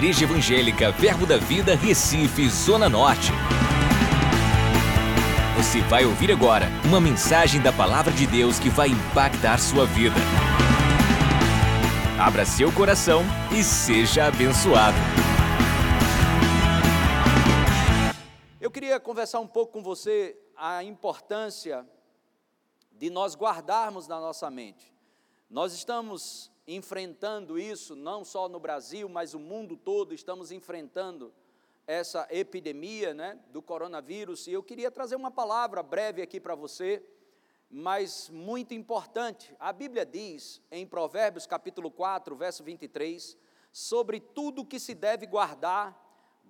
[0.00, 3.32] Igreja Evangélica Verbo da Vida, Recife, Zona Norte.
[5.58, 10.16] Você vai ouvir agora uma mensagem da Palavra de Deus que vai impactar sua vida.
[12.18, 13.24] Abra seu coração
[13.54, 14.96] e seja abençoado.
[18.58, 21.86] Eu queria conversar um pouco com você a importância
[22.92, 24.94] de nós guardarmos na nossa mente.
[25.50, 31.32] Nós estamos enfrentando isso, não só no Brasil, mas o mundo todo, estamos enfrentando
[31.84, 37.04] essa epidemia né, do coronavírus, e eu queria trazer uma palavra breve aqui para você,
[37.68, 39.54] mas muito importante.
[39.58, 43.36] A Bíblia diz, em Provérbios capítulo 4, verso 23,
[43.72, 46.00] sobre tudo que se deve guardar,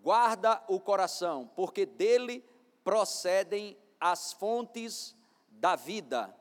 [0.02, 2.44] guarda o coração, porque dele
[2.84, 5.16] procedem as fontes
[5.50, 6.34] da vida.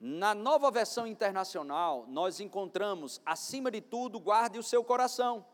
[0.00, 5.44] Na nova versão internacional, nós encontramos, acima de tudo, guarde o seu coração,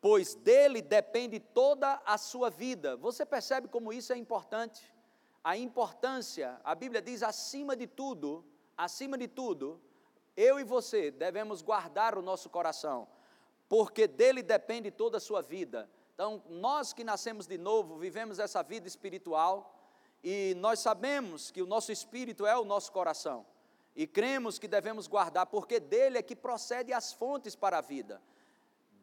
[0.00, 2.96] pois dele depende toda a sua vida.
[2.96, 4.94] Você percebe como isso é importante?
[5.42, 8.44] A importância, a Bíblia diz, acima de tudo,
[8.76, 9.80] acima de tudo,
[10.36, 13.08] eu e você devemos guardar o nosso coração,
[13.68, 15.90] porque dele depende toda a sua vida.
[16.14, 19.75] Então, nós que nascemos de novo, vivemos essa vida espiritual,
[20.22, 23.46] e nós sabemos que o nosso espírito é o nosso coração.
[23.94, 28.20] E cremos que devemos guardar, porque dele é que procede as fontes para a vida.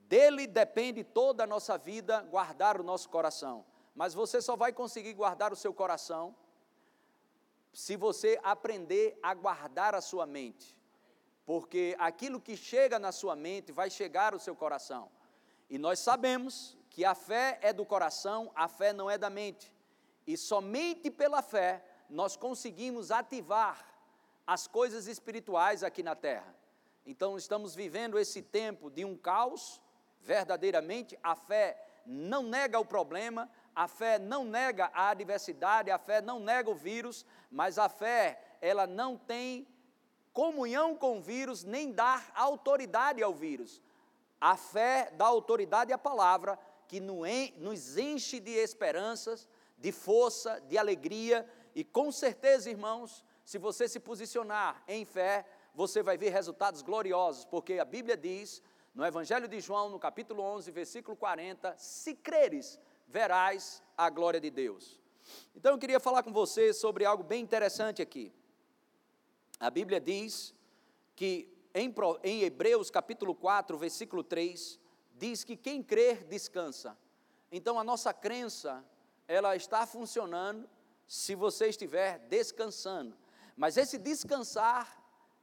[0.08, 3.66] Dele depende toda a nossa vida guardar o nosso coração.
[3.96, 6.36] Mas você só vai conseguir guardar o seu coração
[7.74, 10.78] se você aprender a guardar a sua mente.
[11.46, 15.10] Porque aquilo que chega na sua mente vai chegar ao seu coração.
[15.70, 19.74] E nós sabemos que a fé é do coração, a fé não é da mente.
[20.26, 23.86] E somente pela fé nós conseguimos ativar
[24.46, 26.56] as coisas espirituais aqui na terra.
[27.06, 29.82] Então estamos vivendo esse tempo de um caos,
[30.22, 36.22] verdadeiramente a fé não nega o problema, a fé não nega a adversidade, a fé
[36.22, 39.68] não nega o vírus, mas a fé, ela não tem
[40.32, 43.82] comunhão com o vírus, nem dá autoridade ao vírus.
[44.40, 49.48] A fé dá autoridade à palavra, que nos enche de esperanças,
[49.84, 51.46] de força, de alegria,
[51.76, 55.46] e com certeza, irmãos, se você se posicionar em fé,
[55.76, 58.64] você vai ver resultados gloriosos, porque a Bíblia diz,
[58.96, 62.80] no Evangelho de João, no capítulo 11, versículo 40, se creres,
[63.10, 65.02] verás a glória de Deus.
[65.54, 68.32] Então eu queria falar com você sobre algo bem interessante aqui.
[69.60, 70.56] A Bíblia diz
[71.14, 74.80] que em, em Hebreus capítulo 4, versículo 3,
[75.14, 76.98] diz que quem crer descansa.
[77.52, 78.82] Então a nossa crença
[79.28, 80.70] ela está funcionando
[81.08, 83.16] se você estiver descansando.
[83.56, 84.98] Mas esse descansar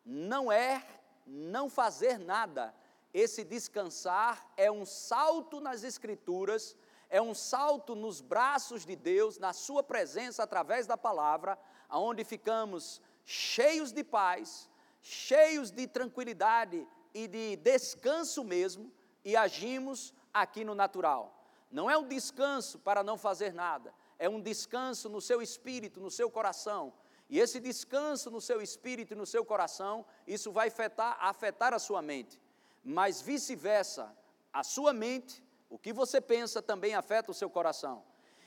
[0.05, 0.85] não é
[1.27, 2.75] não fazer nada.
[3.13, 6.77] Esse descansar é um salto nas Escrituras,
[7.09, 11.59] é um salto nos braços de Deus, na Sua presença através da palavra,
[11.89, 14.69] aonde ficamos cheios de paz,
[15.03, 18.93] cheios de tranquilidade e de descanso mesmo,
[19.25, 21.40] e agimos aqui no natural.
[21.71, 26.11] Não é um descanso para não fazer nada, é um descanso no seu espírito, no
[26.11, 26.93] seu coração.
[27.29, 31.79] E esse descanso no seu espírito e no seu coração, isso vai afetar, afetar a
[31.79, 32.41] sua mente.
[32.83, 34.13] Mas vice-versa,
[34.53, 38.03] a sua mente, o que você pensa também afeta o seu coração.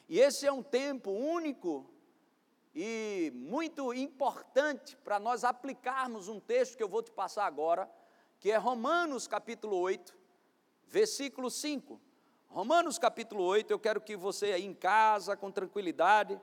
[0.09, 1.89] E esse é um tempo único
[2.75, 7.89] e muito importante para nós aplicarmos um texto que eu vou te passar agora,
[8.37, 10.13] que é Romanos capítulo 8,
[10.87, 12.01] versículo 5.
[12.53, 16.39] Romanos capítulo 8, eu quero que você aí em casa, com tranquilidade,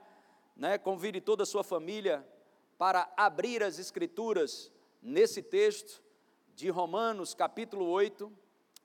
[0.57, 2.27] né, convide toda a sua família
[2.77, 4.69] para abrir as escrituras
[5.01, 6.03] nesse texto
[6.53, 8.29] de Romanos capítulo 8,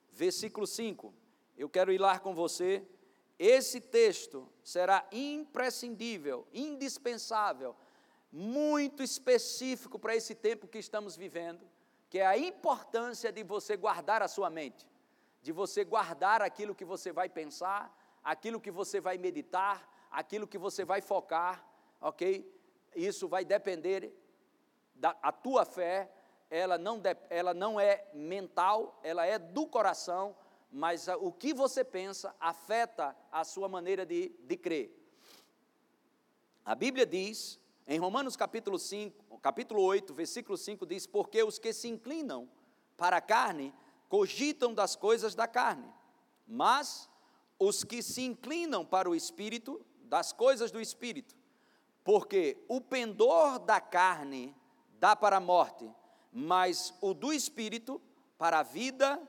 [0.09, 1.13] versículo 5.
[1.57, 2.81] Eu quero ir lá com você.
[3.37, 7.75] Esse texto será imprescindível, indispensável,
[8.31, 11.67] muito específico para esse tempo que estamos vivendo,
[12.09, 14.87] que é a importância de você guardar a sua mente
[15.47, 17.81] de você guardar aquilo que você vai pensar,
[18.21, 19.77] aquilo que você vai meditar,
[20.11, 21.65] aquilo que você vai focar,
[22.01, 22.53] ok?
[22.93, 24.13] Isso vai depender
[24.93, 26.11] da a tua fé,
[26.49, 30.35] ela não, de, ela não é mental, ela é do coração,
[30.69, 34.91] mas o que você pensa afeta a sua maneira de, de crer.
[36.65, 37.57] A Bíblia diz,
[37.87, 42.49] em Romanos capítulo 5, capítulo 8, versículo 5, diz, porque os que se inclinam
[42.97, 43.73] para a carne
[44.09, 45.91] cogitam das coisas da carne,
[46.47, 47.09] mas
[47.59, 51.35] os que se inclinam para o espírito, das coisas do espírito,
[52.03, 54.55] porque o pendor da carne
[54.99, 55.89] dá para a morte,
[56.31, 58.01] mas o do espírito
[58.37, 59.21] para a vida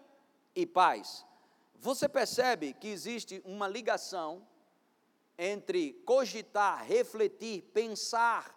[0.55, 1.27] e paz.
[1.75, 4.47] Você percebe que existe uma ligação
[5.37, 8.57] entre cogitar, refletir, pensar,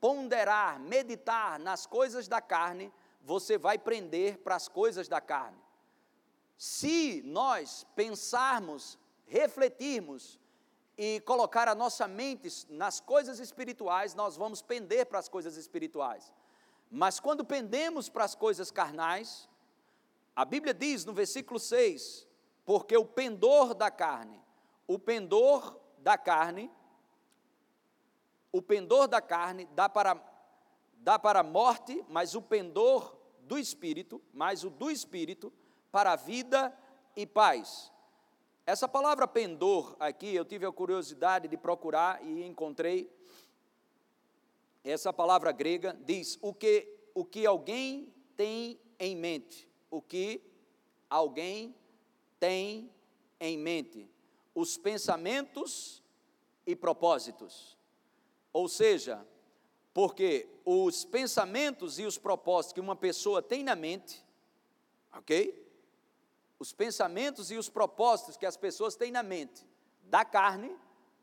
[0.00, 5.61] ponderar, meditar nas coisas da carne, você vai prender para as coisas da carne.
[6.56, 10.38] Se nós pensarmos, refletirmos
[10.96, 16.32] e colocar a nossa mente nas coisas espirituais, nós vamos pender para as coisas espirituais.
[16.90, 19.48] Mas quando pendemos para as coisas carnais,
[20.36, 22.26] a Bíblia diz no versículo 6:
[22.64, 24.40] porque o pendor da carne,
[24.86, 26.70] o pendor da carne,
[28.52, 30.22] o pendor da carne dá para,
[30.94, 35.52] dá para a morte, mas o pendor do espírito, mais o do espírito,
[35.92, 36.76] para a vida
[37.14, 37.92] e paz.
[38.66, 43.08] Essa palavra pendor aqui, eu tive a curiosidade de procurar e encontrei.
[44.82, 50.42] Essa palavra grega diz o que, o que alguém tem em mente, o que
[51.08, 51.74] alguém
[52.40, 52.90] tem
[53.38, 54.10] em mente
[54.54, 56.02] os pensamentos
[56.66, 57.76] e propósitos.
[58.52, 59.26] Ou seja,
[59.94, 64.24] porque os pensamentos e os propósitos que uma pessoa tem na mente,
[65.12, 65.61] ok?
[66.62, 69.66] Os pensamentos e os propósitos que as pessoas têm na mente
[70.04, 70.72] da carne,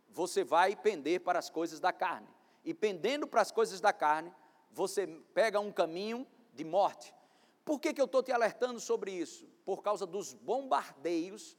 [0.09, 2.27] você vai pender para as coisas da carne.
[2.65, 4.35] E pendendo para as coisas da carne,
[4.69, 7.15] você pega um caminho de morte.
[7.63, 9.47] Por que, que eu estou te alertando sobre isso?
[9.63, 11.55] Por causa dos bombardeios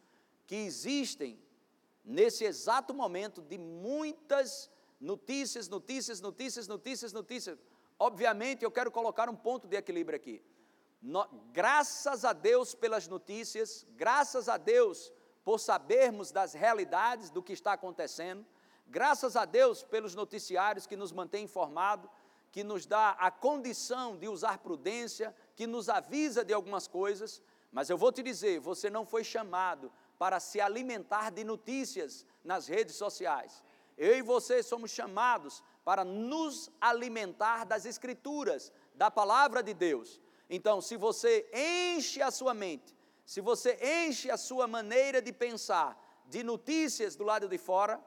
[0.47, 1.43] que existem
[2.05, 7.59] nesse exato momento de muitas notícias, notícias, notícias, notícias, notícias.
[7.99, 10.43] Obviamente, eu quero colocar um ponto de equilíbrio aqui.
[11.01, 15.13] No, graças a Deus pelas notícias, graças a Deus
[15.43, 18.45] por sabermos das realidades do que está acontecendo,
[18.87, 22.11] graças a Deus pelos noticiários que nos mantêm informados,
[22.53, 27.43] que nos dá a condição de usar prudência, que nos avisa de algumas coisas,
[27.73, 32.67] mas eu vou te dizer, você não foi chamado para se alimentar de notícias nas
[32.67, 33.63] redes sociais.
[33.97, 40.21] Eu e você somos chamados para nos alimentar das Escrituras, da palavra de Deus.
[40.53, 45.97] Então, se você enche a sua mente, se você enche a sua maneira de pensar
[46.27, 48.01] de notícias do lado de fora,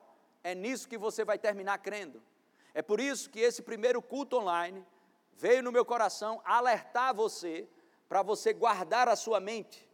[0.43, 2.21] é nisso que você vai terminar crendo.
[2.73, 4.85] É por isso que esse primeiro culto online
[5.37, 7.65] veio no meu coração alertar você
[8.09, 9.89] para você guardar a sua mente,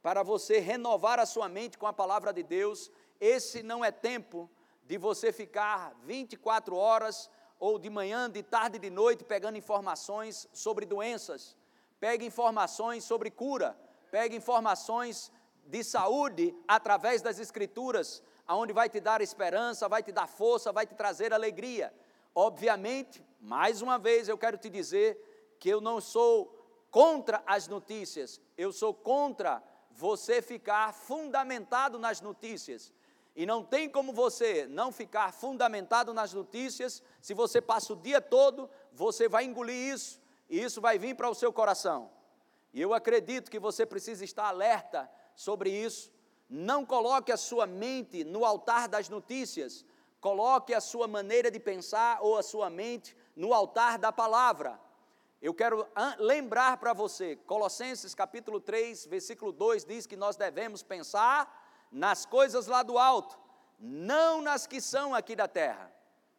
[0.00, 2.92] para você renovar a sua mente com a palavra de Deus.
[3.20, 4.48] Esse não é tempo
[4.84, 7.28] de você ficar 24 horas
[7.58, 11.56] ou de manhã, de tarde, de noite pegando informações sobre doenças.
[12.00, 13.76] Pegue informações sobre cura,
[14.10, 15.32] pegue informações
[15.66, 20.86] de saúde através das escrituras, aonde vai te dar esperança, vai te dar força, vai
[20.86, 21.92] te trazer alegria.
[22.34, 26.54] Obviamente, mais uma vez eu quero te dizer que eu não sou
[26.90, 32.92] contra as notícias, eu sou contra você ficar fundamentado nas notícias.
[33.34, 38.20] E não tem como você não ficar fundamentado nas notícias, se você passa o dia
[38.20, 42.10] todo, você vai engolir isso, e isso vai vir para o seu coração.
[42.72, 46.12] E eu acredito que você precisa estar alerta sobre isso.
[46.48, 49.84] Não coloque a sua mente no altar das notícias,
[50.20, 54.80] Coloque a sua maneira de pensar ou a sua mente no altar da palavra.
[55.40, 55.86] Eu quero
[56.18, 62.66] lembrar para você, Colossenses capítulo 3, versículo 2 diz que nós devemos pensar nas coisas
[62.66, 63.38] lá do alto,
[63.78, 65.92] não nas que são aqui da terra.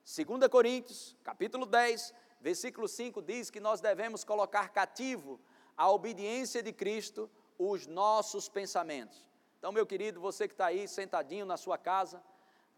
[0.03, 5.39] 2 Coríntios, capítulo 10, versículo 5 diz que nós devemos colocar cativo
[5.75, 9.25] à obediência de Cristo os nossos pensamentos.
[9.58, 12.24] Então, meu querido, você que está aí sentadinho na sua casa,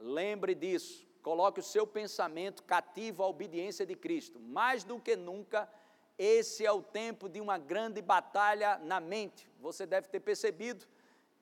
[0.01, 4.39] Lembre disso, coloque o seu pensamento cativo à obediência de Cristo.
[4.39, 5.70] Mais do que nunca,
[6.18, 9.48] esse é o tempo de uma grande batalha na mente.
[9.60, 10.88] Você deve ter percebido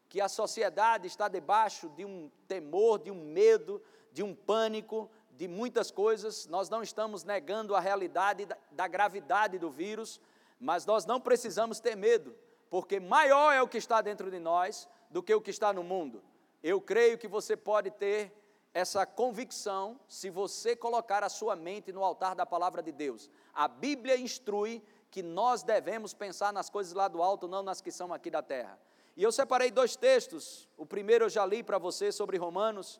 [0.09, 5.09] que a sociedade está debaixo de um temor, de um medo, de um pânico,
[5.39, 6.45] de muitas coisas.
[6.47, 10.19] Nós não estamos negando a realidade da, da gravidade do vírus,
[10.59, 12.35] mas nós não precisamos ter medo,
[12.69, 15.81] porque maior é o que está dentro de nós do que o que está no
[15.81, 16.21] mundo.
[16.61, 18.33] Eu creio que você pode ter
[18.73, 23.29] essa convicção se você colocar a sua mente no altar da palavra de Deus.
[23.53, 27.93] A Bíblia instrui que nós devemos pensar nas coisas lá do alto, não nas que
[27.93, 28.77] são aqui da terra.
[29.15, 30.67] E eu separei dois textos.
[30.75, 32.99] O primeiro eu já li para você sobre Romanos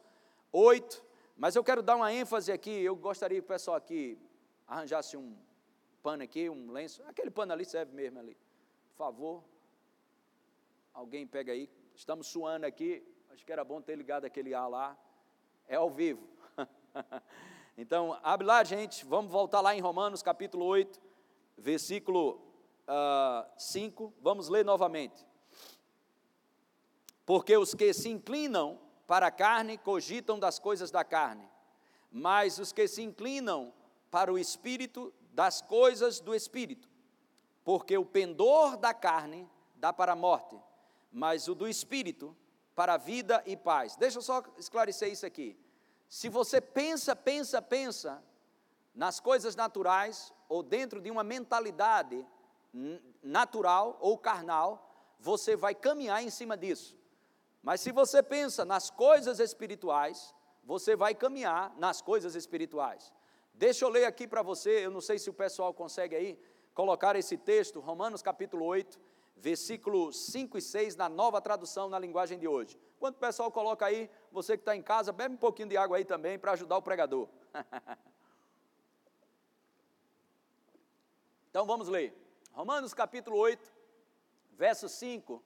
[0.54, 1.09] 8,
[1.40, 2.70] mas eu quero dar uma ênfase aqui.
[2.70, 4.20] Eu gostaria que o pessoal aqui
[4.68, 5.38] arranjasse um
[6.04, 7.02] pano aqui, um lenço.
[7.08, 8.36] Aquele pano ali serve mesmo ali.
[8.90, 9.44] Por favor.
[10.94, 11.70] Alguém pega aí.
[11.96, 13.02] Estamos suando aqui.
[13.32, 14.98] Acho que era bom ter ligado aquele ar lá
[15.66, 16.28] é ao vivo.
[17.78, 21.00] então, abre lá, gente, vamos voltar lá em Romanos capítulo 8,
[21.58, 25.26] versículo uh, ah, 5, vamos ler novamente.
[27.26, 31.50] Porque os que se inclinam para a carne cogitam das coisas da carne,
[32.12, 33.74] mas os que se inclinam
[34.12, 36.88] para o espírito, das coisas do espírito.
[37.64, 40.62] Porque o pendor da carne dá para a morte,
[41.12, 42.38] mas o do espírito
[42.76, 43.96] para a vida e paz.
[43.96, 45.58] Deixa eu só esclarecer isso aqui.
[46.08, 48.24] Se você pensa, pensa, pensa
[48.94, 52.24] nas coisas naturais ou dentro de uma mentalidade
[53.24, 56.99] natural ou carnal, você vai caminhar em cima disso.
[57.62, 63.14] Mas se você pensa nas coisas espirituais, você vai caminhar nas coisas espirituais.
[63.54, 66.40] Deixa eu ler aqui para você, eu não sei se o pessoal consegue aí
[66.74, 69.00] colocar esse texto, Romanos capítulo 8,
[69.36, 72.80] versículo 5 e 6, na nova tradução na linguagem de hoje.
[72.96, 75.98] Enquanto o pessoal coloca aí, você que está em casa, bebe um pouquinho de água
[75.98, 77.28] aí também para ajudar o pregador.
[81.50, 82.14] então vamos ler.
[82.52, 83.74] Romanos capítulo 8,
[84.52, 85.44] verso 5.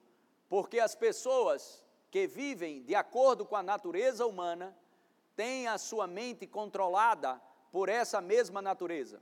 [0.48, 1.83] Porque as pessoas
[2.14, 4.72] que vivem de acordo com a natureza humana
[5.34, 7.42] têm a sua mente controlada
[7.72, 9.20] por essa mesma natureza.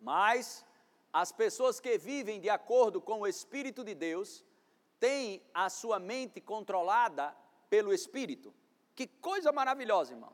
[0.00, 0.64] Mas
[1.12, 4.42] as pessoas que vivem de acordo com o Espírito de Deus
[4.98, 7.36] têm a sua mente controlada
[7.68, 8.54] pelo Espírito.
[8.94, 10.32] Que coisa maravilhosa, irmãos.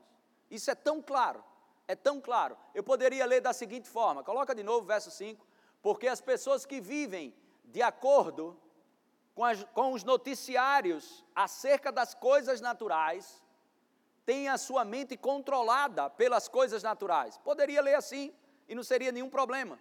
[0.48, 1.42] Isso é tão claro,
[1.88, 2.56] é tão claro.
[2.72, 5.44] Eu poderia ler da seguinte forma: coloca de novo o verso 5.
[5.82, 8.56] Porque as pessoas que vivem de acordo
[9.34, 13.42] com, as, com os noticiários acerca das coisas naturais,
[14.24, 17.36] têm a sua mente controlada pelas coisas naturais.
[17.38, 18.32] Poderia ler assim
[18.68, 19.78] e não seria nenhum problema.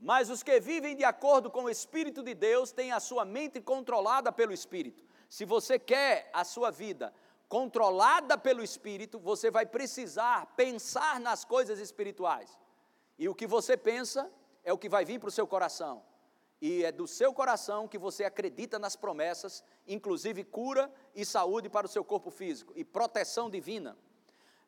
[0.00, 3.60] Mas os que vivem de acordo com o Espírito de Deus têm a sua mente
[3.60, 5.04] controlada pelo Espírito.
[5.28, 7.14] Se você quer a sua vida
[7.48, 12.58] controlada pelo Espírito, você vai precisar pensar nas coisas espirituais.
[13.18, 14.30] E o que você pensa
[14.64, 16.02] é o que vai vir para o seu coração
[16.60, 21.86] e é do seu coração que você acredita nas promessas, inclusive cura e saúde para
[21.86, 23.96] o seu corpo físico e proteção divina.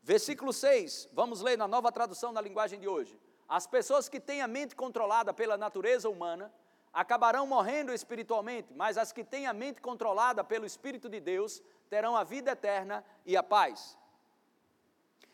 [0.02, 3.18] Versículo 6, vamos ler na nova tradução na linguagem de hoje.
[3.48, 6.52] As pessoas que têm a mente controlada pela natureza humana
[6.92, 12.16] acabarão morrendo espiritualmente, mas as que têm a mente controlada pelo Espírito de Deus terão
[12.16, 13.96] a vida eterna e a paz.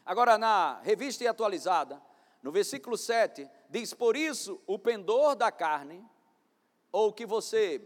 [0.06, 2.00] Agora, na revista e atualizada,
[2.42, 6.04] no versículo 7, diz: Por isso o pendor da carne
[6.94, 7.82] ou que você,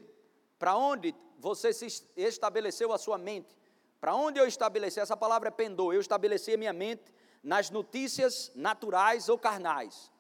[0.59, 3.57] para onde você se estabeleceu a sua mente,
[3.99, 7.11] para onde eu estabeleci, essa palavra é pendor, eu estabeleci a minha mente
[7.43, 10.13] nas notícias naturais ou carnais.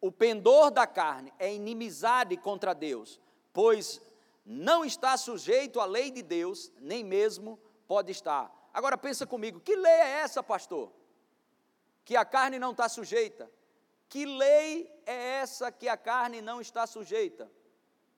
[0.00, 3.20] O pendor da carne é inimizade contra Deus,
[3.52, 4.00] pois
[4.46, 8.50] não está sujeito à lei de Deus, nem mesmo pode estar.
[8.72, 10.90] Agora pensa comigo, que lei é essa, pastor?
[12.02, 13.50] Que a carne não está sujeita.
[14.08, 17.54] Que lei é essa que a carne não está sujeita?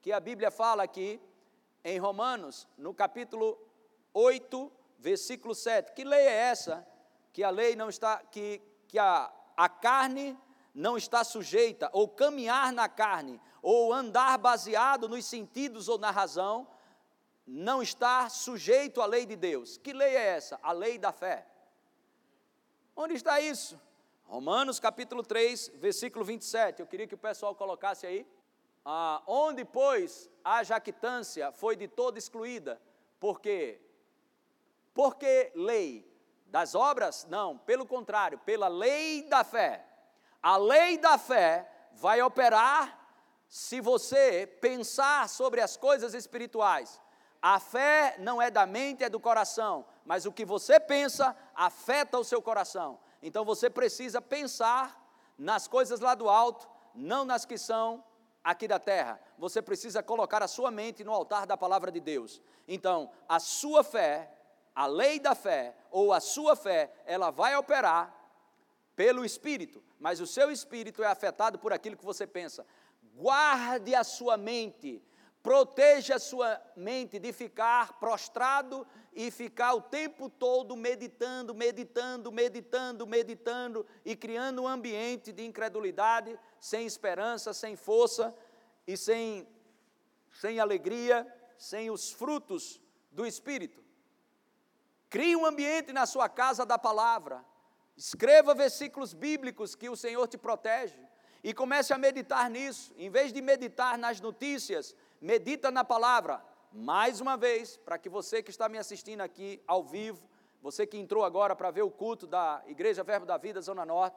[0.09, 1.21] Que a Bíblia fala aqui
[1.85, 3.59] em Romanos, no capítulo
[4.15, 5.93] 8, versículo 7.
[5.93, 6.89] Que lei é essa?
[7.31, 10.35] Que a lei não está, que, que a, a carne
[10.75, 16.67] não está sujeita, ou caminhar na carne, ou andar baseado nos sentidos ou na razão,
[17.47, 19.77] não está sujeito à lei de Deus.
[19.77, 20.59] Que lei é essa?
[20.63, 21.47] A lei da fé.
[22.97, 23.79] Onde está isso?
[24.25, 26.81] Romanos capítulo 3, versículo 27.
[26.81, 28.27] Eu queria que o pessoal colocasse aí.
[28.91, 32.81] Ah, onde, pois, a jactância foi de toda excluída,
[33.21, 33.79] porque
[34.95, 36.11] porque lei
[36.47, 37.27] das obras?
[37.29, 39.85] Não, pelo contrário, pela lei da fé.
[40.43, 42.99] A lei da fé vai operar
[43.47, 46.99] se você pensar sobre as coisas espirituais.
[47.43, 52.19] A fé não é da mente, é do coração, mas o que você pensa afeta
[52.19, 52.99] o seu coração.
[53.23, 54.99] Então você precisa pensar
[55.37, 58.03] nas coisas lá do alto, não nas que são
[58.51, 62.41] aqui da terra, você precisa colocar a sua mente no altar da palavra de Deus.
[62.67, 64.33] Então, a sua fé,
[64.75, 68.15] a lei da fé, ou a sua fé, ela vai operar
[68.97, 72.67] pelo Espírito, mas o seu espírito é afetado por aquilo que você pensa.
[73.15, 75.03] Guarde a sua mente,
[75.49, 83.07] proteja a sua mente de ficar prostrado e ficar o tempo todo meditando, meditando, meditando,
[83.07, 88.37] meditando e criando um ambiente de incredulidade, sem esperança, sem força
[88.87, 89.49] e sem,
[90.39, 91.27] sem alegria,
[91.57, 92.79] sem os frutos
[93.11, 93.83] do Espírito.
[95.09, 97.43] Crie um ambiente na sua casa da palavra.
[97.97, 101.01] Escreva versículos bíblicos que o Senhor te protege
[101.43, 102.93] e comece a meditar nisso.
[102.99, 108.43] Em vez de meditar nas notícias, medita na palavra mais uma vez, para que você
[108.43, 110.29] que está me assistindo aqui ao vivo,
[110.61, 114.17] você que entrou agora para ver o culto da Igreja Verbo da Vida Zona Norte,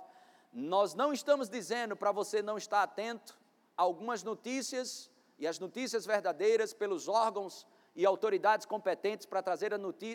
[0.51, 3.39] nós não estamos dizendo para você não estar atento
[3.77, 7.65] a algumas notícias e as notícias verdadeiras pelos órgãos
[7.95, 9.71] e autoridades competentes para trazer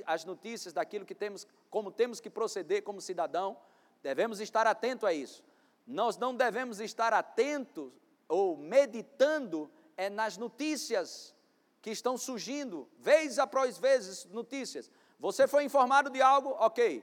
[0.07, 3.57] as notícias daquilo que temos, como temos que proceder como cidadão.
[4.03, 5.43] Devemos estar atentos a isso.
[5.87, 7.93] Nós não devemos estar atentos
[8.29, 11.35] ou meditando é nas notícias
[11.81, 14.91] que estão surgindo, vez após vezes, notícias.
[15.19, 17.03] Você foi informado de algo, ok.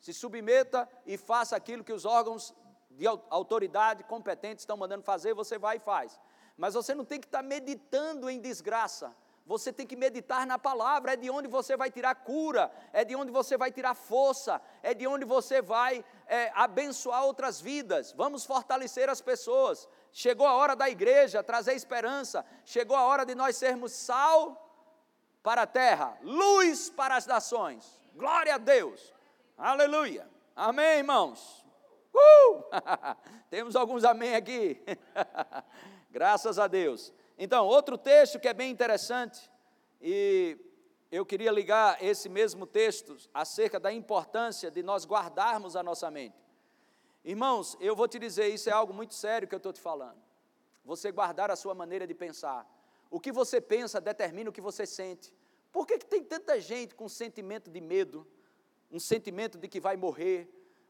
[0.00, 2.54] Se submeta e faça aquilo que os órgãos
[2.90, 6.18] de autoridade competentes estão mandando fazer, você vai e faz.
[6.56, 9.14] Mas você não tem que estar meditando em desgraça.
[9.46, 13.14] Você tem que meditar na palavra, é de onde você vai tirar cura, é de
[13.14, 18.12] onde você vai tirar força, é de onde você vai é, abençoar outras vidas.
[18.12, 19.86] Vamos fortalecer as pessoas.
[20.16, 24.60] Chegou a hora da igreja trazer esperança, chegou a hora de nós sermos sal
[25.42, 28.00] para a terra, luz para as nações.
[28.14, 29.12] Glória a Deus,
[29.58, 31.66] aleluia, amém, irmãos.
[32.14, 32.62] Uh!
[33.50, 34.80] Temos alguns amém aqui,
[36.12, 37.12] graças a Deus.
[37.36, 39.50] Então, outro texto que é bem interessante,
[40.00, 40.56] e
[41.10, 46.43] eu queria ligar esse mesmo texto acerca da importância de nós guardarmos a nossa mente.
[47.24, 50.20] Irmãos, eu vou te dizer, isso é algo muito sério que eu estou te falando.
[50.84, 52.68] Você guardar a sua maneira de pensar.
[53.10, 55.32] O que você pensa determina o que você sente.
[55.72, 58.26] Por que, que tem tanta gente com sentimento de medo,
[58.92, 60.48] um sentimento de que vai morrer,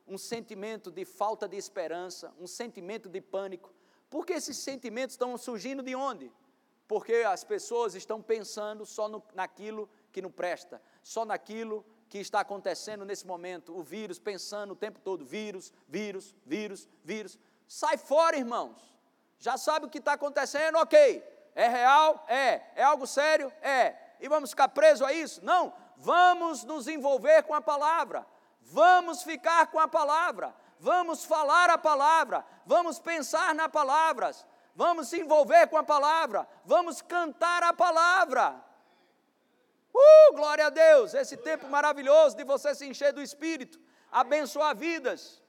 [0.09, 3.73] um sentimento de falta de esperança, um sentimento de pânico?
[4.11, 6.33] Porque esses sentimentos estão surgindo de onde?
[6.89, 12.39] Porque as pessoas estão pensando só no, naquilo que não presta, só naquilo que está
[12.39, 17.37] acontecendo nesse momento, o vírus, pensando o tempo todo: vírus, vírus, vírus, vírus.
[17.67, 18.97] Sai fora, irmãos.
[19.41, 20.79] Já sabe o que está acontecendo?
[20.79, 21.25] Ok.
[21.57, 22.25] É real?
[22.29, 22.63] É.
[22.77, 23.53] É algo sério?
[23.61, 23.97] É.
[24.21, 25.45] E vamos ficar presos a isso?
[25.45, 25.75] Não.
[25.97, 28.25] Vamos nos envolver com a palavra.
[28.61, 35.19] Vamos ficar com a palavra vamos falar a palavra, vamos pensar na palavras, vamos se
[35.19, 38.63] envolver com a palavra, vamos cantar a palavra.
[39.95, 41.15] Uh, glória a Deus!
[41.15, 43.79] Esse tempo maravilhoso de você se encher do Espírito,
[44.11, 45.43] abençoar vidas,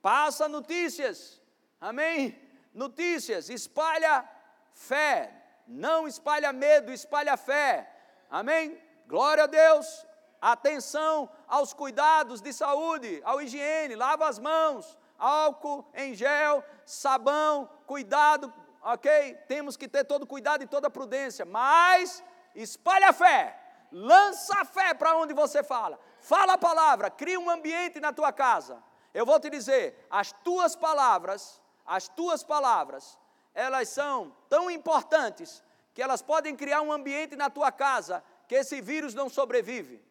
[0.00, 1.40] passa notícias,
[1.80, 2.40] amém?
[2.72, 4.28] Notícias, espalha
[4.72, 5.32] fé,
[5.66, 7.90] não espalha medo, espalha fé,
[8.30, 8.80] amém?
[9.06, 10.06] Glória a Deus,
[10.42, 18.52] Atenção aos cuidados de saúde, ao higiene, lava as mãos, álcool em gel, sabão, cuidado,
[18.82, 19.34] ok?
[19.46, 22.24] Temos que ter todo cuidado e toda prudência, mas
[22.56, 23.56] espalha fé,
[23.92, 28.32] lança a fé para onde você fala, fala a palavra, cria um ambiente na tua
[28.32, 28.82] casa.
[29.12, 33.18] Eu vou te dizer, as tuas palavras, as tuas palavras,
[33.54, 38.80] elas são tão importantes que elas podem criar um ambiente na tua casa que esse
[38.80, 40.02] vírus não sobrevive.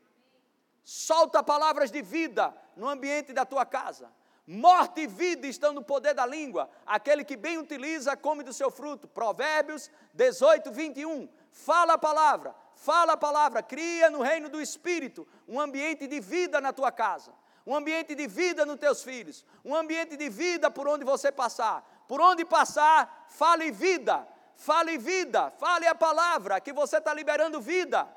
[0.84, 4.12] Solta palavras de vida no ambiente da tua casa.
[4.48, 6.70] Morte e vida estão no poder da língua.
[6.86, 9.08] Aquele que bem utiliza, come do seu fruto.
[9.08, 11.30] Provérbios 18, 21.
[11.52, 13.62] Fala a palavra, fala a palavra.
[13.62, 17.32] Cria no reino do Espírito um ambiente de vida na tua casa.
[17.66, 19.46] Um ambiente de vida nos teus filhos.
[19.64, 22.06] Um ambiente de vida por onde você passar.
[22.08, 24.28] Por onde passar, fale vida.
[24.56, 25.52] Fale vida.
[25.52, 28.08] Fale a palavra que você está liberando vida.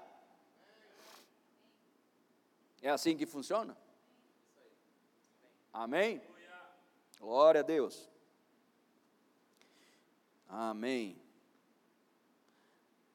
[2.81, 3.77] É assim que funciona?
[5.72, 6.22] Amém?
[7.20, 8.09] Glória a Deus.
[10.48, 11.20] Amém.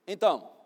[0.06, 0.59] Então,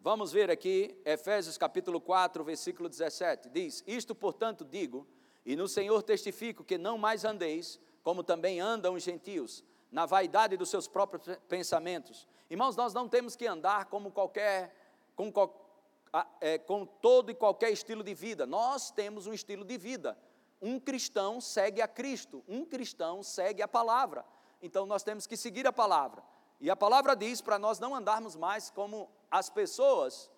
[0.00, 3.48] vamos ver aqui Efésios capítulo 4, versículo 17.
[3.50, 5.06] Diz: Isto, portanto, digo,
[5.44, 10.56] e no Senhor testifico que não mais andeis, como também andam os gentios, na vaidade
[10.56, 12.26] dos seus próprios pensamentos.
[12.48, 14.74] Irmãos, nós não temos que andar como qualquer,
[15.14, 15.32] como,
[16.40, 18.46] é, com todo e qualquer estilo de vida.
[18.46, 20.18] Nós temos um estilo de vida.
[20.62, 24.24] Um cristão segue a Cristo, um cristão segue a palavra.
[24.60, 26.22] Então nós temos que seguir a palavra.
[26.60, 30.30] E a palavra diz para nós não andarmos mais como as pessoas,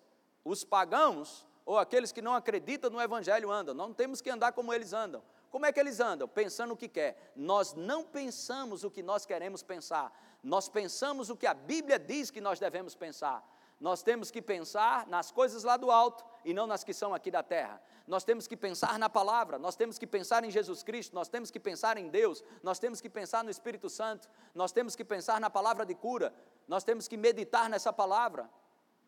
[0.43, 3.73] os pagãos ou aqueles que não acreditam no Evangelho andam.
[3.73, 5.21] Não temos que andar como eles andam.
[5.49, 6.27] Como é que eles andam?
[6.27, 7.31] Pensando o que quer.
[7.35, 10.11] Nós não pensamos o que nós queremos pensar.
[10.41, 13.45] Nós pensamos o que a Bíblia diz que nós devemos pensar.
[13.83, 17.29] Nós temos que pensar nas coisas lá do alto e não nas que são aqui
[17.29, 17.81] da terra.
[18.07, 21.51] Nós temos que pensar na palavra, nós temos que pensar em Jesus Cristo, nós temos
[21.51, 25.37] que pensar em Deus, nós temos que pensar no Espírito Santo, nós temos que pensar
[25.41, 26.33] na palavra de cura,
[26.65, 28.49] nós temos que meditar nessa palavra.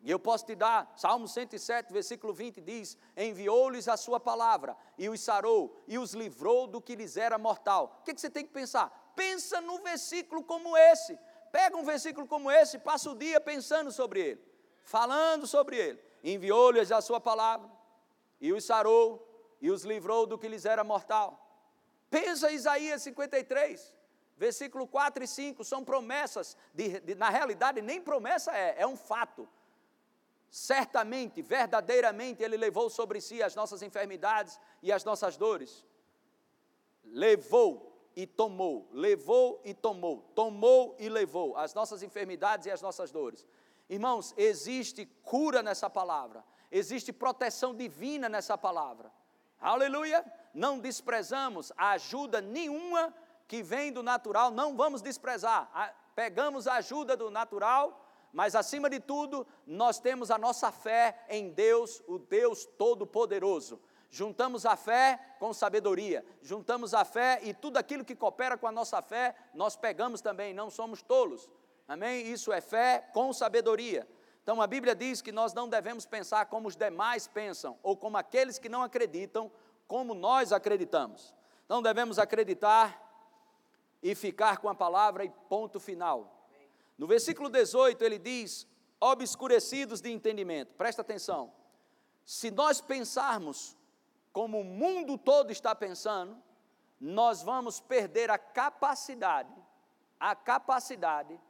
[0.02, 5.08] E eu posso te dar, Salmo 107, versículo 20 diz: Enviou-lhes a sua palavra, e
[5.08, 8.00] os sarou, e os livrou do que lhes era mortal.
[8.00, 9.14] O que, que você tem que pensar?
[9.16, 11.18] Pensa num versículo como esse.
[11.50, 14.55] Pega um versículo como esse, passa o dia pensando sobre ele
[14.86, 16.00] falando sobre ele.
[16.24, 17.68] Enviou-lhes a sua palavra,
[18.40, 19.22] e os sarou,
[19.60, 21.42] e os livrou do que lhes era mortal.
[22.08, 23.92] Pensa Isaías 53,
[24.36, 28.96] versículo 4 e 5, são promessas, de, de, na realidade nem promessa é, é um
[28.96, 29.48] fato.
[30.48, 35.84] certamente, verdadeiramente, Ele levou sobre si as nossas enfermidades e as nossas dores.
[37.04, 43.10] Levou e tomou, levou e tomou, tomou e levou as nossas enfermidades e as nossas
[43.10, 43.44] dores.
[43.88, 49.12] Irmãos, existe cura nessa palavra, existe proteção divina nessa palavra.
[49.60, 50.24] Aleluia!
[50.52, 53.14] Não desprezamos a ajuda nenhuma
[53.46, 55.94] que vem do natural, não vamos desprezar.
[56.14, 61.50] Pegamos a ajuda do natural, mas acima de tudo, nós temos a nossa fé em
[61.50, 63.80] Deus, o Deus Todo-Poderoso.
[64.10, 68.72] Juntamos a fé com sabedoria, juntamos a fé e tudo aquilo que coopera com a
[68.72, 71.48] nossa fé, nós pegamos também, não somos tolos.
[71.88, 72.26] Amém?
[72.26, 74.08] Isso é fé com sabedoria.
[74.42, 78.16] Então a Bíblia diz que nós não devemos pensar como os demais pensam, ou como
[78.16, 79.50] aqueles que não acreditam,
[79.86, 81.34] como nós acreditamos.
[81.68, 83.02] Não devemos acreditar
[84.02, 86.48] e ficar com a palavra e ponto final.
[86.96, 88.66] No versículo 18 ele diz:
[89.00, 90.74] obscurecidos de entendimento.
[90.74, 91.52] Presta atenção.
[92.24, 93.76] Se nós pensarmos
[94.32, 96.36] como o mundo todo está pensando,
[97.00, 99.52] nós vamos perder a capacidade,
[100.18, 101.40] a capacidade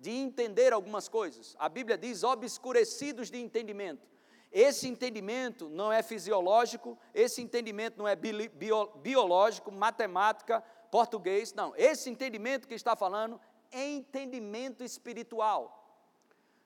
[0.00, 1.54] de entender algumas coisas.
[1.58, 4.08] A Bíblia diz obscurecidos de entendimento.
[4.50, 10.60] Esse entendimento não é fisiológico, esse entendimento não é bio, biológico, matemática,
[10.90, 11.74] português, não.
[11.76, 13.38] Esse entendimento que está falando
[13.70, 15.76] é entendimento espiritual.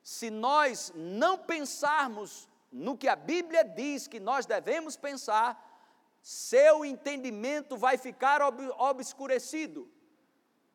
[0.03, 5.61] Se nós não pensarmos no que a Bíblia diz que nós devemos pensar,
[6.23, 9.91] seu entendimento vai ficar ob obscurecido.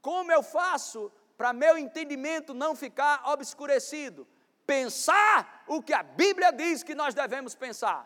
[0.01, 4.28] Como eu faço para meu entendimento não ficar obscurecido?
[4.67, 8.06] Pensar o que a Bíblia diz que nós devemos pensar.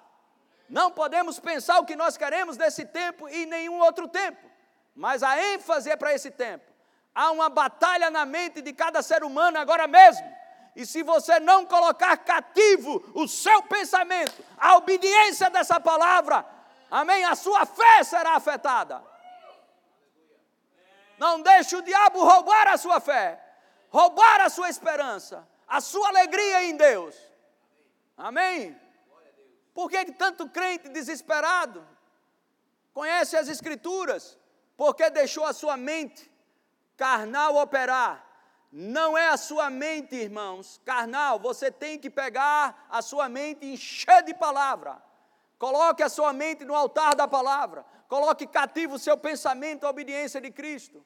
[0.70, 4.48] Não podemos pensar o que nós queremos nesse tempo e nenhum outro tempo,
[4.96, 6.72] mas a ênfase é para esse tempo.
[7.16, 10.32] Há uma batalha na mente de cada ser humano agora mesmo
[10.76, 16.46] e se você não colocar cativo o seu pensamento, a obediência dessa palavra,
[16.92, 19.04] amém, a sua fé será afetada.
[21.18, 23.42] Não deixe o diabo roubar a sua fé,
[23.90, 27.16] roubar a sua esperança, a sua alegria em Deus.
[28.18, 28.80] Amém?
[29.74, 31.86] Por que tanto crente desesperado
[32.94, 34.38] conhece as Escrituras?
[34.78, 36.32] Porque deixou a sua mente
[36.96, 38.34] carnal operar
[38.76, 43.74] não é a sua mente, irmãos, carnal, você tem que pegar a sua mente e
[43.74, 45.00] encher de palavra.
[45.60, 47.86] Coloque a sua mente no altar da palavra.
[48.14, 51.04] Coloque cativo o seu pensamento à obediência de Cristo.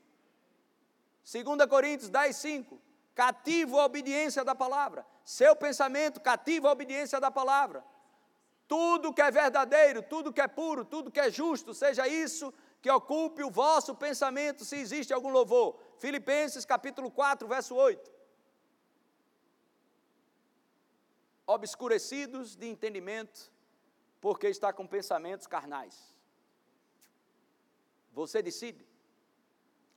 [1.23, 2.81] 2 Coríntios 10, 5.
[3.15, 5.07] Cativo a obediência da palavra.
[5.23, 7.81] Seu pensamento cativo a obediência da palavra.
[8.67, 12.91] Tudo que é verdadeiro, tudo que é puro, tudo que é justo, seja isso que
[12.91, 15.79] ocupe o vosso pensamento, se existe algum louvor.
[15.99, 18.11] Filipenses capítulo 4, verso 8.
[21.45, 23.49] Obscurecidos de entendimento,
[24.19, 26.16] porque está com pensamentos carnais.
[28.17, 28.83] Você decide.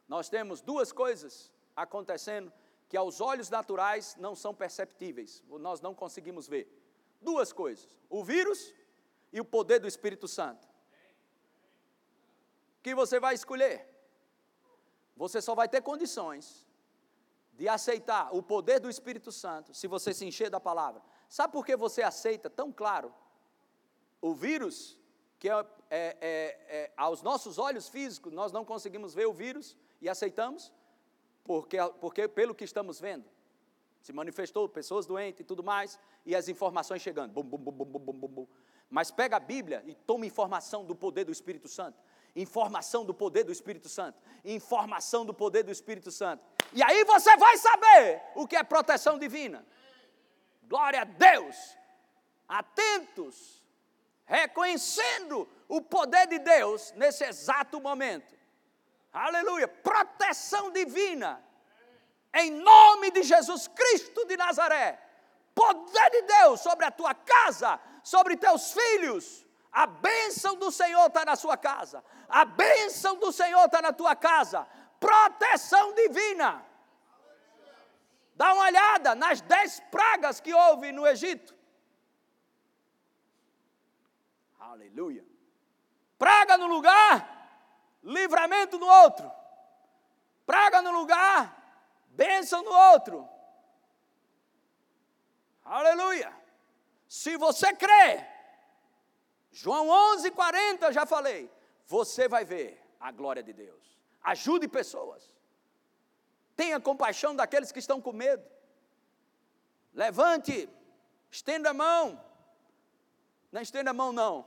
[0.06, 2.52] Nós temos duas coisas acontecendo
[2.86, 6.66] que aos olhos naturais não são perceptíveis, nós não conseguimos ver.
[7.18, 8.74] Duas coisas: o vírus
[9.32, 10.68] e o poder do Espírito Santo.
[12.82, 13.88] Que você vai escolher?
[15.16, 16.66] Você só vai ter condições
[17.54, 21.00] de aceitar o poder do Espírito Santo se você se encher da palavra.
[21.26, 23.14] Sabe por que você aceita tão claro
[24.20, 24.99] o vírus,
[25.40, 26.16] que é, é, é,
[26.68, 30.72] é, aos nossos olhos físicos nós não conseguimos ver o vírus e aceitamos?
[31.42, 33.24] Porque, porque pelo que estamos vendo,
[34.00, 37.32] se manifestou pessoas doentes e tudo mais, e as informações chegando.
[37.32, 38.46] Bum, bum, bum, bum, bum, bum, bum.
[38.88, 41.98] Mas pega a Bíblia e toma informação do poder do Espírito Santo
[42.34, 46.44] informação do poder do Espírito Santo, informação do poder do Espírito Santo.
[46.72, 49.66] E aí você vai saber o que é proteção divina.
[50.62, 51.76] Glória a Deus.
[52.48, 53.59] Atentos,
[54.30, 58.34] reconhecendo o poder de Deus nesse exato momento.
[59.12, 59.68] Aleluia.
[59.68, 61.42] Proteção divina.
[62.32, 64.98] Em nome de Jesus Cristo de Nazaré.
[65.54, 71.24] Poder de Deus sobre a tua casa, sobre teus filhos a bênção do Senhor está
[71.24, 72.02] na sua casa.
[72.28, 74.66] A bênção do Senhor está na tua casa.
[74.98, 76.64] Proteção divina.
[78.34, 81.54] Dá uma olhada nas dez pragas que houve no Egito.
[84.60, 85.24] Aleluia.
[86.18, 89.30] Praga no lugar, livramento no outro.
[90.46, 91.40] Praga no lugar,
[92.08, 93.28] bênção no outro.
[95.64, 96.32] Aleluia.
[97.08, 98.24] Se você crê,
[99.50, 101.50] João 11, 40, já falei.
[101.86, 103.98] Você vai ver a glória de Deus.
[104.22, 105.34] Ajude pessoas.
[106.54, 108.44] Tenha compaixão daqueles que estão com medo.
[109.92, 110.68] Levante
[111.30, 112.22] Estenda a mão.
[113.50, 114.46] Não estenda a mão, não.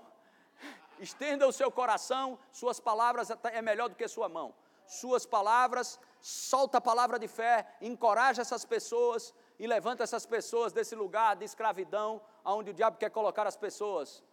[1.00, 4.54] Estenda o seu coração, suas palavras é melhor do que sua mão.
[4.86, 10.96] Suas palavras, solta a palavra de fé, encoraja essas pessoas e levanta essas pessoas desse
[10.96, 14.24] lugar de escravidão, onde o diabo quer colocar as pessoas,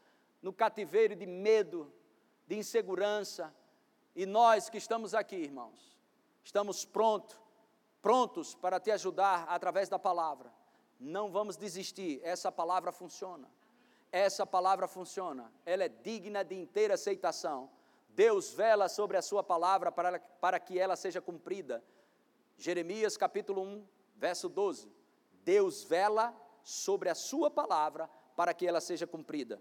[0.42, 1.92] no cativeiro de medo,
[2.46, 3.54] de insegurança.
[4.14, 5.96] E nós que estamos aqui, irmãos,
[6.42, 7.38] estamos prontos,
[8.02, 10.52] prontos para te ajudar através da palavra.
[10.98, 13.48] Não vamos desistir, essa palavra funciona.
[14.12, 17.70] Essa palavra funciona, ela é digna de inteira aceitação.
[18.08, 21.82] Deus vela sobre a sua palavra para, para que ela seja cumprida.
[22.58, 24.90] Jeremias capítulo 1, verso 12.
[25.44, 29.60] Deus vela sobre a sua palavra para que ela seja cumprida.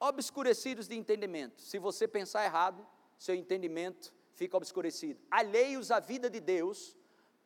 [0.00, 1.60] Obscurecidos de entendimento.
[1.60, 2.86] Se você pensar errado,
[3.18, 5.20] seu entendimento fica obscurecido.
[5.30, 6.96] Alheios à vida de Deus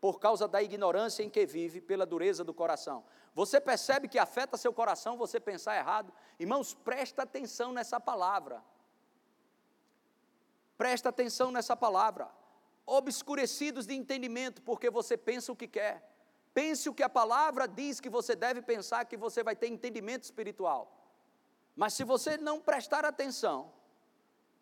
[0.07, 3.03] por causa da ignorância em que vive, pela dureza do coração.
[3.35, 6.13] Você percebe que afeta seu coração você pensar errado?
[6.39, 8.63] Irmãos, presta atenção nessa palavra.
[10.79, 12.31] Presta atenção nessa palavra.
[12.87, 16.09] Obscurecidos de entendimento, porque você pensa o que quer.
[16.55, 20.23] Pense o que a palavra diz que você deve pensar, que você vai ter entendimento
[20.23, 20.97] espiritual.
[21.75, 23.73] Mas se você não prestar atenção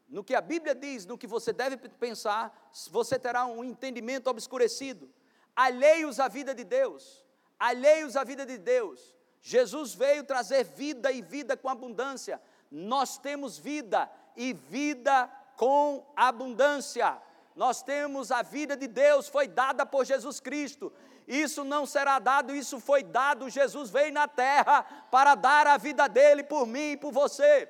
[0.08, 5.12] no que a Bíblia diz, no que você deve pensar, você terá um entendimento obscurecido,
[5.56, 7.24] alheios à vida de Deus
[7.58, 9.14] alheios à vida de Deus.
[9.40, 12.40] Jesus veio trazer vida e vida com abundância.
[12.70, 17.16] Nós temos vida e vida com abundância.
[17.54, 20.92] Nós temos a vida de Deus, foi dada por Jesus Cristo.
[21.26, 23.48] Isso não será dado, isso foi dado.
[23.48, 27.68] Jesus veio na terra para dar a vida dele por mim e por você.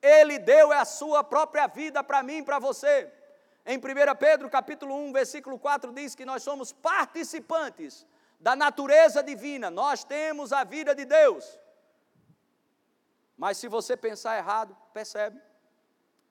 [0.00, 3.12] Ele deu a sua própria vida para mim e para você.
[3.64, 3.80] Em 1
[4.18, 8.06] Pedro capítulo 1, versículo 4 diz que nós somos participantes
[8.40, 11.60] da natureza divina, nós temos a vida de Deus.
[13.36, 15.40] Mas se você pensar errado, percebe?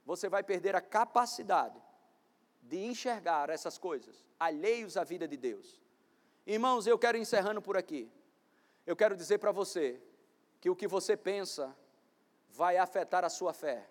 [0.05, 1.81] Você vai perder a capacidade
[2.61, 5.81] de enxergar essas coisas, alheios à vida de Deus.
[6.45, 8.11] Irmãos, eu quero encerrando por aqui.
[8.85, 10.01] Eu quero dizer para você
[10.59, 11.75] que o que você pensa
[12.49, 13.89] vai afetar a sua fé.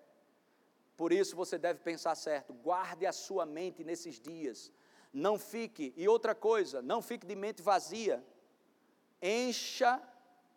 [1.00, 2.52] Por isso você deve pensar certo.
[2.52, 4.70] Guarde a sua mente nesses dias
[5.10, 8.22] não fique, e outra coisa, não fique de mente vazia.
[9.22, 9.98] Encha,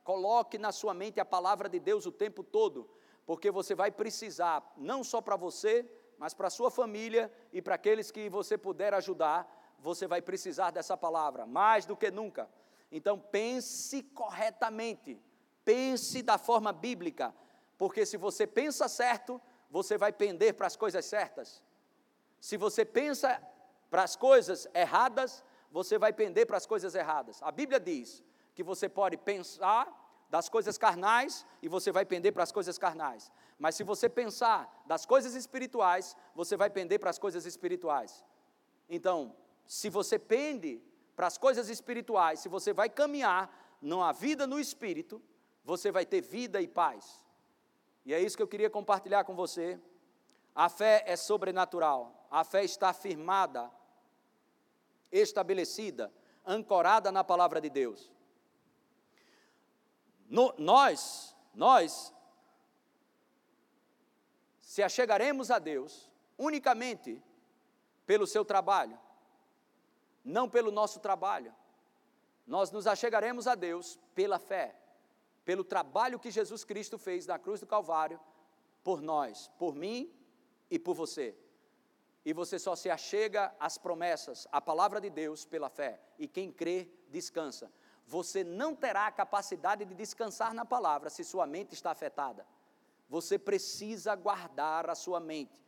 [0.04, 2.90] coloque na sua mente a palavra de Deus o tempo todo,
[3.26, 7.76] porque você vai precisar, não só para você, mas para a sua família e para
[7.76, 12.50] aqueles que você puder ajudar, você vai precisar dessa palavra, mais do que nunca.
[12.92, 15.18] Então pense corretamente,
[15.64, 17.34] pense da forma bíblica,
[17.78, 19.42] porque se você pensa certo,
[19.76, 21.64] você vai pender para as coisas certas.
[22.40, 23.42] Se você pensa
[23.90, 27.42] para as coisas erradas, você vai pender para as coisas erradas.
[27.42, 29.84] A Bíblia diz que você pode pensar
[30.30, 33.32] das coisas carnais e você vai pender para as coisas carnais.
[33.58, 38.24] Mas se você pensar das coisas espirituais, você vai pender para as coisas espirituais.
[38.88, 40.84] Então, se você pende
[41.16, 43.50] para as coisas espirituais, se você vai caminhar
[43.82, 45.20] numa vida no espírito,
[45.64, 47.23] você vai ter vida e paz.
[48.06, 49.80] E é isso que eu queria compartilhar com você.
[50.54, 52.28] A fé é sobrenatural.
[52.30, 53.72] A fé está firmada
[55.12, 56.12] estabelecida,
[56.46, 58.12] ancorada na palavra de Deus.
[60.28, 62.14] No, nós, nós,
[64.60, 67.22] se achegaremos a Deus unicamente
[68.06, 69.00] pelo seu trabalho,
[70.26, 71.54] não pelo nosso trabalho.
[72.46, 74.76] Nós nos achegaremos a Deus pela fé,
[75.46, 78.20] pelo trabalho que Jesus Cristo fez na cruz do Calvário
[78.84, 80.12] por nós, por mim
[80.70, 81.36] e por você
[82.26, 86.52] e você só se achega às promessas, à palavra de Deus pela fé, e quem
[86.52, 87.72] crê, descansa.
[88.08, 92.46] Você não terá a capacidade de descansar na palavra se sua mente está afetada.
[93.10, 95.62] Você precisa guardar a sua mente.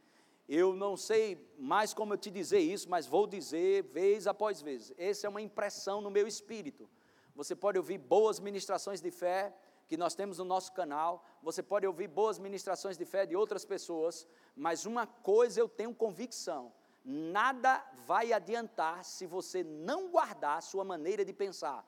[0.47, 4.93] Eu não sei mais como eu te dizer isso, mas vou dizer vez após vez.
[4.97, 6.89] Essa é uma impressão no meu espírito.
[7.35, 9.53] Você pode ouvir boas ministrações de fé,
[9.88, 11.24] que nós temos no nosso canal.
[11.41, 15.93] Você pode ouvir boas ministrações de fé de outras pessoas, mas uma coisa eu tenho
[15.93, 21.86] convicção: nada vai adiantar se você não guardar a sua maneira de pensar.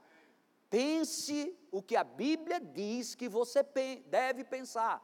[0.69, 3.63] Pense o que a Bíblia diz que você
[4.05, 5.01] deve pensar,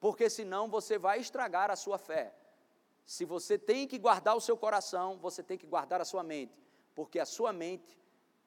[0.00, 2.34] porque senão você vai estragar a sua fé.
[3.04, 6.66] Se você tem que guardar o seu coração, você tem que guardar a sua mente,
[6.94, 7.98] porque a sua mente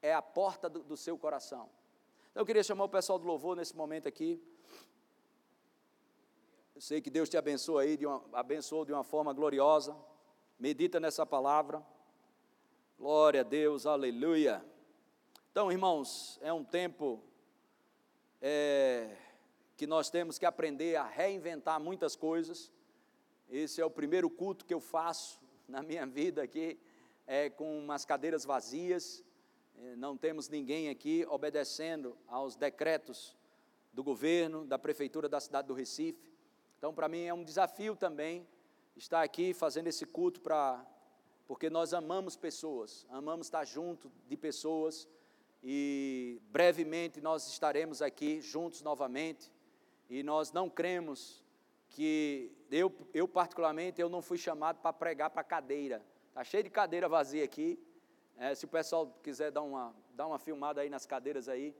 [0.01, 1.69] é a porta do, do seu coração.
[2.39, 4.41] Então eu queria chamar o pessoal do louvor nesse momento aqui.
[6.73, 9.93] Eu sei que Deus te abençoa aí, de uma, abençoou de uma forma gloriosa.
[10.57, 11.85] Medita nessa palavra.
[12.97, 14.63] Glória a Deus, aleluia.
[15.51, 17.21] Então, irmãos, é um tempo
[18.41, 19.17] é,
[19.75, 22.71] que nós temos que aprender a reinventar muitas coisas.
[23.49, 26.79] Esse é o primeiro culto que eu faço na minha vida aqui,
[27.27, 29.25] é com umas cadeiras vazias,
[29.97, 33.37] não temos ninguém aqui obedecendo aos decretos
[33.93, 36.29] do governo, da prefeitura da cidade do Recife.
[36.77, 38.47] Então, para mim é um desafio também
[38.95, 40.85] estar aqui fazendo esse culto para
[41.47, 45.07] porque nós amamos pessoas, amamos estar junto de pessoas
[45.63, 49.51] e brevemente nós estaremos aqui juntos novamente
[50.07, 51.43] e nós não cremos
[51.89, 56.05] que eu, eu particularmente, eu não fui chamado para pregar para cadeira.
[56.27, 57.79] Está cheio de cadeira vazia aqui.
[58.41, 61.75] É, se o pessoal quiser dar uma, dar uma filmada aí nas cadeiras aí.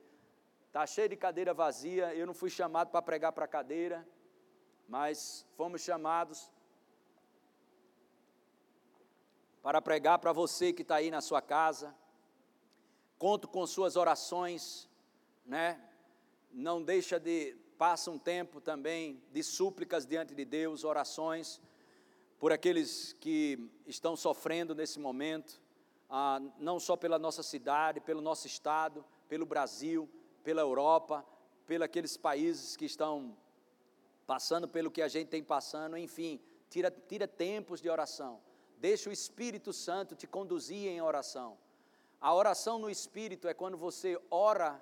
[0.67, 2.13] Está cheio de cadeira vazia.
[2.13, 4.05] Eu não fui chamado para pregar para cadeira,
[4.85, 6.51] mas fomos chamados
[9.63, 11.95] para pregar para você que está aí na sua casa.
[13.17, 14.89] Conto com suas orações,
[15.45, 15.81] né?
[16.51, 21.61] Não deixa de passa um tempo também de súplicas diante de Deus, orações
[22.37, 25.61] por aqueles que estão sofrendo nesse momento,
[26.09, 30.09] ah, não só pela nossa cidade, pelo nosso estado, pelo Brasil,
[30.43, 31.25] pela Europa,
[31.67, 33.37] pelos aqueles países que estão
[34.25, 38.39] passando pelo que a gente tem passando, enfim, tira, tira tempos de oração.
[38.77, 41.57] Deixa o Espírito Santo te conduzir em oração.
[42.21, 44.81] A oração no Espírito é quando você ora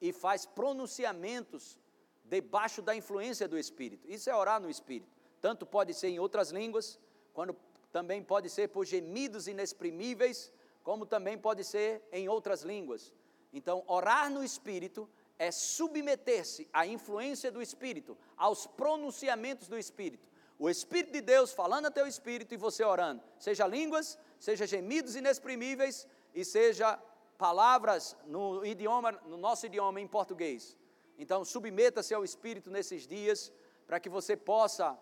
[0.00, 1.78] e faz pronunciamentos
[2.24, 4.08] debaixo da influência do Espírito.
[4.08, 5.10] Isso é orar no Espírito.
[5.40, 6.98] Tanto pode ser em outras línguas,
[7.32, 7.56] quando
[7.98, 10.52] também pode ser por gemidos inexprimíveis,
[10.84, 13.12] como também pode ser em outras línguas.
[13.52, 20.28] Então, orar no Espírito é submeter-se à influência do Espírito, aos pronunciamentos do Espírito.
[20.60, 25.16] O Espírito de Deus falando a teu espírito e você orando, seja línguas, seja gemidos
[25.16, 26.96] inexprimíveis e seja
[27.36, 30.76] palavras no idioma, no nosso idioma em português.
[31.18, 33.52] Então, submeta-se ao Espírito nesses dias,
[33.88, 34.96] para que você possa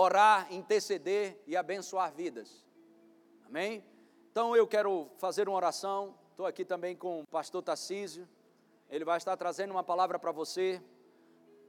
[0.00, 2.64] orar, interceder e abençoar vidas.
[3.44, 3.84] Amém?
[4.30, 6.14] Então, eu quero fazer uma oração.
[6.30, 8.28] Estou aqui também com o pastor Tarcísio.
[8.88, 10.80] Ele vai estar trazendo uma palavra para você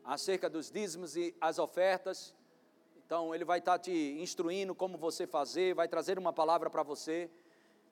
[0.04, 2.36] acerca dos dízimos e as ofertas.
[3.04, 7.32] Então, ele vai estar te instruindo como você fazer, vai trazer uma palavra para você.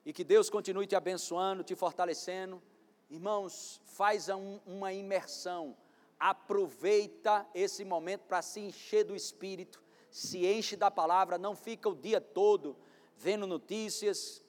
[0.05, 2.61] E que Deus continue te abençoando, te fortalecendo
[3.09, 5.77] Irmãos, faz um, uma imersão,
[6.19, 11.95] aproveita esse momento para se encher do Espírito, se enche da palavra, não fica o
[11.95, 12.75] dia todo
[13.15, 14.43] vendo notícias,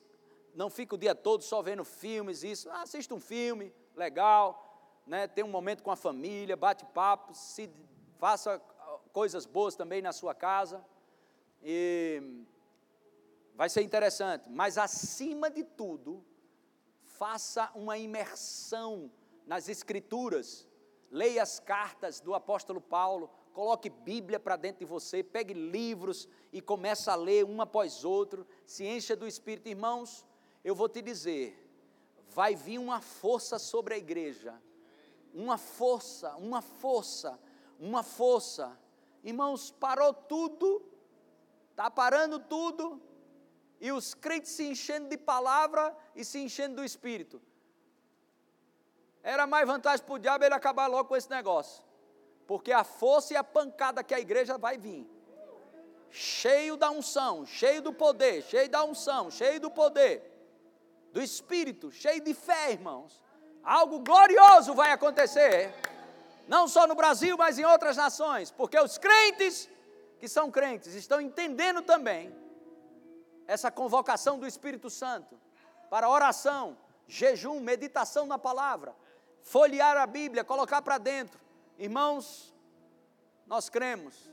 [0.54, 5.26] não fica o dia todo só vendo filmes, isso, ah, assista um filme, legal, né,
[5.26, 7.70] tem um momento com a família, bate papo, se,
[8.18, 8.58] faça
[9.12, 10.84] coisas boas também na sua casa,
[11.62, 12.44] e
[13.54, 16.24] vai ser interessante, mas acima de tudo,
[17.04, 19.10] faça uma imersão
[19.46, 20.68] nas Escrituras,
[21.10, 26.60] leia as cartas do apóstolo Paulo, coloque Bíblia para dentro de você, pegue livros e
[26.60, 29.68] comece a ler um após outro, se encha do Espírito.
[29.68, 30.24] Irmãos,
[30.64, 31.68] eu vou te dizer,
[32.30, 34.54] vai vir uma força sobre a igreja,
[35.34, 37.38] uma força, uma força,
[37.78, 38.78] uma força.
[39.22, 40.82] Irmãos, parou tudo,
[41.70, 43.00] está parando tudo,
[43.80, 47.40] e os crentes se enchendo de palavra e se enchendo do Espírito.
[49.22, 51.84] Era mais vantagem para o diabo ele acabar logo com esse negócio,
[52.48, 55.06] porque a força e a pancada que a igreja vai vir,
[56.10, 60.22] cheio da unção, cheio do poder, cheio da unção, cheio do poder,
[61.12, 63.22] do Espírito, cheio de fé, irmãos.
[63.62, 65.74] Algo glorioso vai acontecer,
[66.48, 69.68] não só no Brasil, mas em outras nações, porque os crentes
[70.18, 72.34] que são crentes estão entendendo também
[73.46, 75.38] essa convocação do Espírito Santo
[75.90, 78.96] para oração, jejum, meditação na palavra,
[79.42, 81.47] folhear a Bíblia, colocar para dentro.
[81.78, 82.52] Irmãos,
[83.46, 84.28] nós cremos,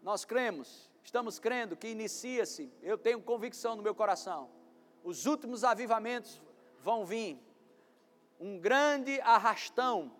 [0.00, 4.48] nós cremos, estamos crendo que inicia-se, eu tenho convicção no meu coração,
[5.02, 6.40] os últimos avivamentos
[6.78, 7.42] vão vir,
[8.38, 10.12] um grande arrastão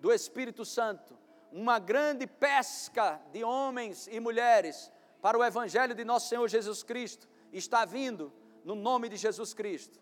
[0.00, 1.16] do Espírito Santo,
[1.52, 7.28] uma grande pesca de homens e mulheres para o Evangelho de nosso Senhor Jesus Cristo
[7.52, 8.32] está vindo
[8.64, 10.01] no nome de Jesus Cristo.